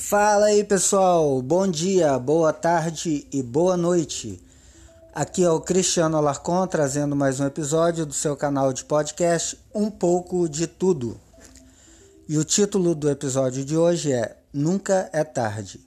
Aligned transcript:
Fala 0.00 0.46
aí 0.46 0.64
pessoal, 0.64 1.40
bom 1.42 1.68
dia, 1.68 2.18
boa 2.18 2.54
tarde 2.54 3.28
e 3.30 3.42
boa 3.42 3.76
noite. 3.76 4.42
Aqui 5.14 5.44
é 5.44 5.50
o 5.50 5.60
Cristiano 5.60 6.16
Alarcon 6.16 6.66
trazendo 6.66 7.14
mais 7.14 7.38
um 7.38 7.46
episódio 7.46 8.06
do 8.06 8.14
seu 8.14 8.34
canal 8.34 8.72
de 8.72 8.84
podcast 8.84 9.58
Um 9.74 9.90
pouco 9.90 10.48
de 10.48 10.66
Tudo. 10.66 11.20
E 12.26 12.38
o 12.38 12.44
título 12.44 12.94
do 12.94 13.10
episódio 13.10 13.62
de 13.64 13.76
hoje 13.76 14.10
é 14.10 14.36
Nunca 14.52 15.08
é 15.12 15.22
Tarde. 15.22 15.78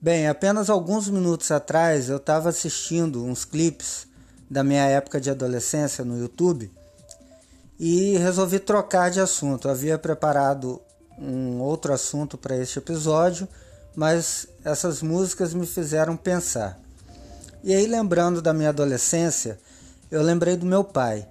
Bem, 0.00 0.28
apenas 0.28 0.70
alguns 0.70 1.08
minutos 1.08 1.50
atrás 1.50 2.08
eu 2.08 2.18
estava 2.18 2.48
assistindo 2.48 3.24
uns 3.24 3.44
clipes 3.44 4.06
da 4.48 4.62
minha 4.62 4.86
época 4.86 5.20
de 5.20 5.28
adolescência 5.28 6.04
no 6.04 6.18
YouTube 6.18 6.70
e 7.78 8.16
resolvi 8.16 8.60
trocar 8.60 9.10
de 9.10 9.20
assunto. 9.20 9.66
Eu 9.66 9.72
havia 9.72 9.98
preparado 9.98 10.80
um 11.20 11.60
outro 11.60 11.92
assunto 11.92 12.38
para 12.38 12.56
este 12.56 12.78
episódio, 12.78 13.46
mas 13.94 14.46
essas 14.64 15.02
músicas 15.02 15.52
me 15.52 15.66
fizeram 15.66 16.16
pensar. 16.16 16.78
E 17.62 17.74
aí, 17.74 17.86
lembrando 17.86 18.40
da 18.40 18.54
minha 18.54 18.70
adolescência, 18.70 19.58
eu 20.10 20.22
lembrei 20.22 20.56
do 20.56 20.64
meu 20.64 20.82
pai. 20.82 21.28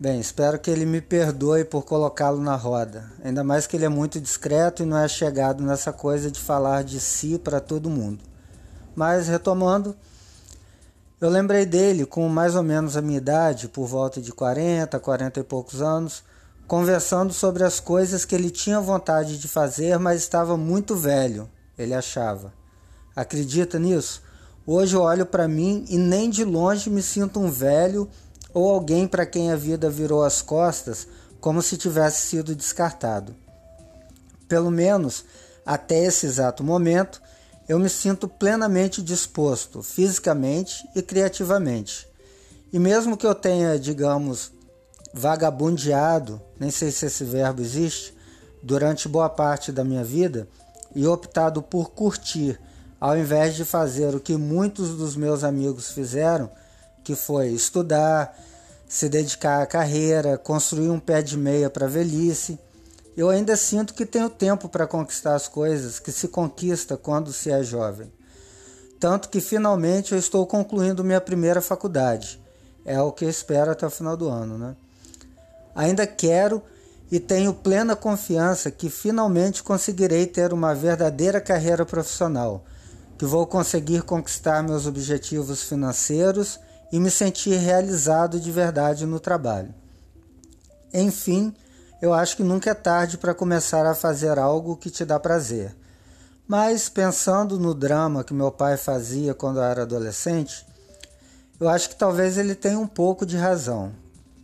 Bem, 0.00 0.20
espero 0.20 0.58
que 0.58 0.70
ele 0.70 0.86
me 0.86 1.00
perdoe 1.00 1.64
por 1.64 1.84
colocá-lo 1.84 2.40
na 2.40 2.54
roda, 2.54 3.10
ainda 3.22 3.42
mais 3.42 3.66
que 3.66 3.76
ele 3.76 3.84
é 3.84 3.88
muito 3.88 4.20
discreto 4.20 4.82
e 4.82 4.86
não 4.86 4.96
é 4.96 5.08
chegado 5.08 5.62
nessa 5.62 5.92
coisa 5.92 6.30
de 6.30 6.40
falar 6.40 6.84
de 6.84 7.00
si 7.00 7.36
para 7.36 7.60
todo 7.60 7.90
mundo. 7.90 8.24
Mas 8.94 9.28
retomando, 9.28 9.94
eu 11.20 11.28
lembrei 11.28 11.66
dele 11.66 12.06
com 12.06 12.28
mais 12.28 12.54
ou 12.54 12.62
menos 12.62 12.96
a 12.96 13.02
minha 13.02 13.18
idade, 13.18 13.68
por 13.68 13.86
volta 13.86 14.20
de 14.20 14.32
40, 14.32 14.98
40 15.00 15.40
e 15.40 15.42
poucos 15.42 15.82
anos, 15.82 16.22
conversando 16.68 17.32
sobre 17.32 17.64
as 17.64 17.80
coisas 17.80 18.26
que 18.26 18.34
ele 18.34 18.50
tinha 18.50 18.78
vontade 18.78 19.38
de 19.38 19.48
fazer, 19.48 19.98
mas 19.98 20.20
estava 20.20 20.54
muito 20.54 20.94
velho, 20.94 21.48
ele 21.78 21.94
achava. 21.94 22.52
Acredita 23.16 23.78
nisso? 23.78 24.22
Hoje 24.66 24.94
eu 24.94 25.00
olho 25.00 25.24
para 25.24 25.48
mim 25.48 25.86
e 25.88 25.96
nem 25.96 26.28
de 26.28 26.44
longe 26.44 26.90
me 26.90 27.02
sinto 27.02 27.40
um 27.40 27.50
velho 27.50 28.06
ou 28.52 28.70
alguém 28.70 29.08
para 29.08 29.24
quem 29.24 29.50
a 29.50 29.56
vida 29.56 29.88
virou 29.88 30.22
as 30.22 30.42
costas, 30.42 31.08
como 31.40 31.62
se 31.62 31.78
tivesse 31.78 32.26
sido 32.26 32.54
descartado. 32.54 33.34
Pelo 34.46 34.70
menos 34.70 35.24
até 35.64 36.04
esse 36.04 36.26
exato 36.26 36.62
momento, 36.62 37.22
eu 37.66 37.78
me 37.78 37.88
sinto 37.88 38.28
plenamente 38.28 39.02
disposto, 39.02 39.82
fisicamente 39.82 40.86
e 40.94 41.00
criativamente. 41.00 42.06
E 42.70 42.78
mesmo 42.78 43.16
que 43.16 43.26
eu 43.26 43.34
tenha, 43.34 43.78
digamos, 43.78 44.52
vagabundeado, 45.12 46.40
nem 46.58 46.70
sei 46.70 46.90
se 46.90 47.06
esse 47.06 47.24
verbo 47.24 47.62
existe, 47.62 48.14
durante 48.62 49.08
boa 49.08 49.28
parte 49.28 49.70
da 49.72 49.84
minha 49.84 50.04
vida 50.04 50.48
e 50.94 51.06
optado 51.06 51.62
por 51.62 51.90
curtir, 51.90 52.58
ao 53.00 53.16
invés 53.16 53.54
de 53.54 53.64
fazer 53.64 54.14
o 54.14 54.20
que 54.20 54.36
muitos 54.36 54.96
dos 54.96 55.16
meus 55.16 55.44
amigos 55.44 55.90
fizeram, 55.90 56.50
que 57.04 57.14
foi 57.14 57.48
estudar, 57.48 58.36
se 58.88 59.08
dedicar 59.08 59.62
à 59.62 59.66
carreira, 59.66 60.38
construir 60.38 60.90
um 60.90 60.98
pé 60.98 61.22
de 61.22 61.36
meia 61.36 61.70
para 61.70 61.86
a 61.86 61.88
velhice. 61.88 62.58
Eu 63.16 63.28
ainda 63.28 63.56
sinto 63.56 63.94
que 63.94 64.06
tenho 64.06 64.30
tempo 64.30 64.68
para 64.68 64.86
conquistar 64.86 65.34
as 65.34 65.46
coisas 65.46 65.98
que 65.98 66.10
se 66.10 66.28
conquista 66.28 66.96
quando 66.96 67.32
se 67.32 67.50
é 67.50 67.62
jovem. 67.62 68.12
Tanto 68.98 69.28
que 69.28 69.40
finalmente 69.40 70.12
eu 70.12 70.18
estou 70.18 70.46
concluindo 70.46 71.04
minha 71.04 71.20
primeira 71.20 71.60
faculdade. 71.60 72.40
É 72.84 73.00
o 73.00 73.12
que 73.12 73.24
eu 73.24 73.30
espero 73.30 73.70
até 73.70 73.86
o 73.86 73.90
final 73.90 74.16
do 74.16 74.28
ano, 74.28 74.56
né? 74.56 74.74
Ainda 75.78 76.08
quero 76.08 76.60
e 77.08 77.20
tenho 77.20 77.54
plena 77.54 77.94
confiança 77.94 78.68
que 78.68 78.90
finalmente 78.90 79.62
conseguirei 79.62 80.26
ter 80.26 80.52
uma 80.52 80.74
verdadeira 80.74 81.40
carreira 81.40 81.86
profissional, 81.86 82.64
que 83.16 83.24
vou 83.24 83.46
conseguir 83.46 84.02
conquistar 84.02 84.60
meus 84.60 84.88
objetivos 84.88 85.62
financeiros 85.62 86.58
e 86.90 86.98
me 86.98 87.12
sentir 87.12 87.54
realizado 87.58 88.40
de 88.40 88.50
verdade 88.50 89.06
no 89.06 89.20
trabalho. 89.20 89.72
Enfim, 90.92 91.54
eu 92.02 92.12
acho 92.12 92.36
que 92.36 92.42
nunca 92.42 92.70
é 92.70 92.74
tarde 92.74 93.16
para 93.16 93.32
começar 93.32 93.86
a 93.86 93.94
fazer 93.94 94.36
algo 94.36 94.76
que 94.76 94.90
te 94.90 95.04
dá 95.04 95.20
prazer. 95.20 95.76
Mas 96.44 96.88
pensando 96.88 97.56
no 97.56 97.72
drama 97.72 98.24
que 98.24 98.34
meu 98.34 98.50
pai 98.50 98.76
fazia 98.76 99.32
quando 99.32 99.58
eu 99.58 99.62
era 99.62 99.82
adolescente, 99.82 100.66
eu 101.60 101.68
acho 101.68 101.88
que 101.90 101.94
talvez 101.94 102.36
ele 102.36 102.56
tenha 102.56 102.80
um 102.80 102.86
pouco 102.88 103.24
de 103.24 103.36
razão. 103.36 103.92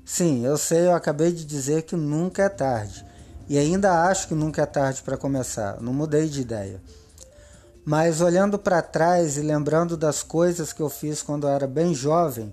Sim, 0.04 0.44
eu 0.44 0.58
sei, 0.58 0.86
eu 0.86 0.94
acabei 0.94 1.32
de 1.32 1.46
dizer 1.46 1.82
que 1.82 1.96
nunca 1.96 2.42
é 2.42 2.48
tarde. 2.48 3.04
E 3.48 3.56
ainda 3.56 4.04
acho 4.04 4.28
que 4.28 4.34
nunca 4.34 4.62
é 4.62 4.66
tarde 4.66 5.02
para 5.02 5.16
começar, 5.16 5.80
não 5.80 5.94
mudei 5.94 6.28
de 6.28 6.42
ideia. 6.42 6.80
Mas 7.84 8.20
olhando 8.20 8.58
para 8.58 8.82
trás 8.82 9.36
e 9.36 9.40
lembrando 9.40 9.96
das 9.96 10.22
coisas 10.22 10.72
que 10.72 10.80
eu 10.80 10.90
fiz 10.90 11.22
quando 11.22 11.46
eu 11.46 11.50
era 11.50 11.66
bem 11.66 11.94
jovem, 11.94 12.52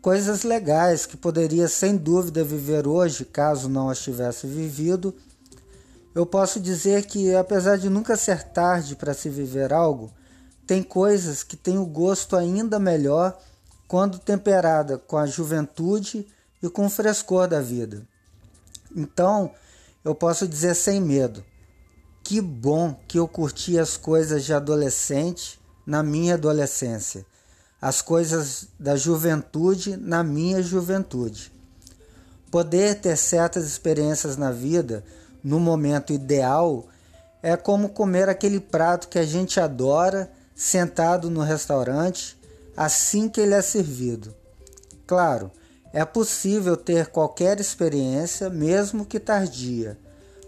coisas 0.00 0.42
legais 0.42 1.06
que 1.06 1.16
poderia 1.16 1.68
sem 1.68 1.96
dúvida 1.96 2.44
viver 2.44 2.86
hoje 2.86 3.24
caso 3.24 3.68
não 3.68 3.88
as 3.88 4.00
tivesse 4.00 4.46
vivido, 4.46 5.14
eu 6.14 6.24
posso 6.24 6.60
dizer 6.60 7.06
que 7.06 7.34
apesar 7.34 7.76
de 7.76 7.90
nunca 7.90 8.16
ser 8.16 8.42
tarde 8.44 8.94
para 8.94 9.14
se 9.14 9.28
viver 9.28 9.72
algo, 9.72 10.12
tem 10.64 10.82
coisas 10.82 11.42
que 11.42 11.56
têm 11.56 11.76
o 11.78 11.86
gosto 11.86 12.36
ainda 12.36 12.78
melhor 12.78 13.36
quando 13.88 14.18
temperada 14.18 14.96
com 14.96 15.16
a 15.16 15.26
juventude 15.26 16.26
e 16.64 16.70
com 16.70 16.86
o 16.86 16.90
frescor 16.90 17.46
da 17.46 17.60
vida. 17.60 18.06
Então, 18.96 19.50
eu 20.02 20.14
posso 20.14 20.48
dizer 20.48 20.74
sem 20.74 20.98
medo: 20.98 21.44
que 22.22 22.40
bom 22.40 22.98
que 23.06 23.18
eu 23.18 23.28
curti 23.28 23.78
as 23.78 23.98
coisas 23.98 24.44
de 24.44 24.54
adolescente 24.54 25.60
na 25.86 26.02
minha 26.02 26.34
adolescência, 26.34 27.26
as 27.82 28.00
coisas 28.00 28.68
da 28.80 28.96
juventude 28.96 29.98
na 29.98 30.24
minha 30.24 30.62
juventude. 30.62 31.52
Poder 32.50 32.98
ter 32.98 33.16
certas 33.18 33.66
experiências 33.66 34.38
na 34.38 34.50
vida 34.50 35.04
no 35.42 35.60
momento 35.60 36.14
ideal 36.14 36.86
é 37.42 37.58
como 37.58 37.90
comer 37.90 38.30
aquele 38.30 38.58
prato 38.58 39.08
que 39.08 39.18
a 39.18 39.26
gente 39.26 39.60
adora 39.60 40.32
sentado 40.54 41.28
no 41.28 41.42
restaurante 41.42 42.38
assim 42.74 43.28
que 43.28 43.40
ele 43.40 43.52
é 43.52 43.60
servido. 43.60 44.34
Claro, 45.06 45.50
é 45.94 46.04
possível 46.04 46.76
ter 46.76 47.06
qualquer 47.06 47.60
experiência, 47.60 48.50
mesmo 48.50 49.06
que 49.06 49.20
tardia, 49.20 49.96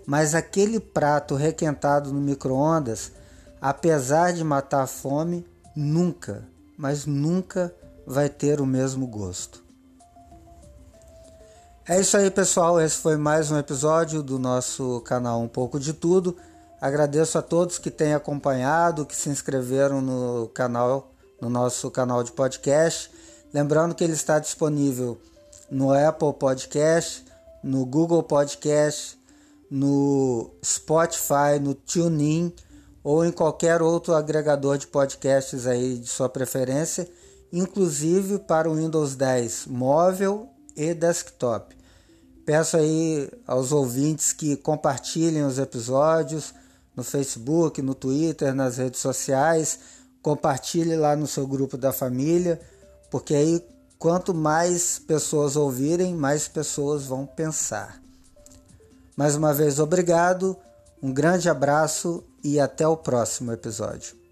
mas 0.05 0.35
aquele 0.35 0.81
prato 0.81 1.37
requentado 1.37 2.13
no 2.13 2.21
micro-ondas, 2.21 3.13
apesar 3.61 4.33
de 4.33 4.43
matar 4.43 4.83
a 4.83 4.87
fome, 4.89 5.47
nunca, 5.75 6.43
mas 6.77 7.07
nunca 7.07 7.73
vai 8.05 8.29
ter 8.29 8.61
o 8.61 8.67
mesmo 8.67 9.07
gosto. 9.07 9.65
É 11.89 12.01
isso 12.01 12.17
aí, 12.17 12.29
pessoal. 12.29 12.81
Esse 12.81 12.97
foi 12.97 13.17
mais 13.17 13.49
um 13.49 13.57
episódio 13.57 14.25
do 14.25 14.41
nosso 14.41 15.01
canal 15.03 15.41
Um 15.41 15.47
Pouco 15.47 15.79
de 15.79 15.93
Tudo. 15.93 16.37
Agradeço 16.81 17.39
a 17.39 17.43
todos 17.43 17.79
que 17.79 17.93
têm 17.93 18.15
acompanhado, 18.15 19.07
que 19.07 19.15
se 19.15 19.29
inscreveram 19.29 20.01
no 20.01 20.49
canal, 20.49 21.13
no 21.41 21.49
nosso 21.49 21.89
canal 21.89 22.25
de 22.25 22.33
podcast. 22.33 23.09
Lembrando 23.55 23.95
que 23.95 24.03
ele 24.03 24.13
está 24.13 24.41
disponível 24.41 25.21
no 25.71 25.93
Apple 25.93 26.33
Podcast, 26.35 27.25
no 27.63 27.85
Google 27.85 28.23
Podcast, 28.23 29.19
no 29.71 30.51
Spotify, 30.65 31.59
no 31.61 31.75
TuneIn 31.75 32.53
ou 33.03 33.25
em 33.25 33.33
qualquer 33.33 33.83
outro 33.83 34.15
agregador 34.15 34.79
de 34.79 34.87
podcasts 34.87 35.67
aí 35.67 35.97
de 35.97 36.09
sua 36.09 36.29
preferência, 36.29 37.09
inclusive 37.53 38.39
para 38.39 38.69
o 38.69 38.75
Windows 38.75 39.15
10 39.15 39.67
móvel 39.67 40.49
e 40.77 40.93
desktop. 40.93 41.77
Peço 42.45 42.77
aí 42.77 43.29
aos 43.47 43.73
ouvintes 43.73 44.33
que 44.33 44.57
compartilhem 44.57 45.45
os 45.45 45.59
episódios 45.59 46.55
no 46.95 47.05
Facebook, 47.05 47.83
no 47.83 47.95
Twitter, 47.95 48.55
nas 48.55 48.79
redes 48.79 49.01
sociais, 49.01 49.79
compartilhe 50.23 50.97
lá 50.97 51.15
no 51.15 51.27
seu 51.27 51.47
grupo 51.47 51.77
da 51.77 51.93
família, 51.93 52.61
porque 53.11 53.35
aí 53.35 53.65
Quanto 53.99 54.35
mais 54.35 54.99
pessoas 54.99 55.57
ouvirem, 55.57 56.15
mais 56.15 56.47
pessoas 56.47 57.07
vão 57.07 57.25
pensar. 57.25 58.01
Mais 59.17 59.35
uma 59.35 59.55
vez, 59.55 59.79
obrigado, 59.79 60.57
um 61.03 61.13
grande 61.13 61.49
abraço 61.49 62.23
e 62.45 62.61
até 62.61 62.87
o 62.87 62.97
próximo 62.97 63.53
episódio. 63.53 64.26